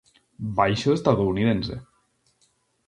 Baixo 0.59 0.89
estadounidense. 0.97 1.75